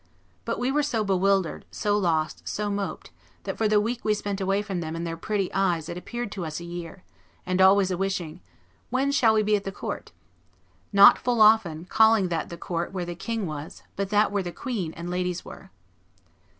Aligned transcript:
But 0.45 0.57
we 0.57 0.71
were 0.71 0.81
so 0.81 1.03
bewildered, 1.03 1.63
so 1.69 1.95
lost, 1.95 2.41
so 2.47 2.71
moped, 2.71 3.11
that 3.43 3.55
for 3.55 3.67
the 3.67 3.79
week 3.79 4.03
we 4.03 4.15
spent 4.15 4.41
away 4.41 4.63
from 4.63 4.79
them 4.81 4.95
and 4.95 5.05
their 5.05 5.15
pretty 5.15 5.53
eyes 5.53 5.89
it 5.89 5.95
appeared 5.95 6.31
to 6.31 6.43
us 6.43 6.59
a 6.59 6.63
year; 6.63 7.03
and 7.45 7.61
always 7.61 7.91
a 7.91 7.97
wishing, 7.97 8.41
'When 8.89 9.11
shall 9.11 9.35
we 9.35 9.43
be 9.43 9.55
at 9.55 9.63
the 9.63 9.71
court?' 9.71 10.11
Not, 10.91 11.19
full 11.19 11.39
often, 11.39 11.85
calling 11.85 12.29
that 12.29 12.49
the 12.49 12.57
court 12.57 12.91
where 12.91 13.05
the 13.05 13.13
king 13.13 13.45
was, 13.45 13.83
but 13.95 14.09
that 14.09 14.31
where 14.31 14.41
the 14.41 14.51
queen 14.51 14.91
and 14.95 15.07
ladies 15.11 15.45
were." 15.45 15.69